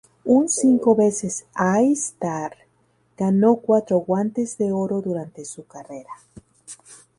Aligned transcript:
Un 0.25 0.49
cinco 0.49 0.95
veces 0.95 1.45
All-Star, 1.53 2.57
ganó 3.17 3.57
cuatro 3.57 3.99
Guantes 3.99 4.57
de 4.57 4.71
Oro 4.71 4.99
durante 4.99 5.45
su 5.45 5.67
carrera. 5.67 6.09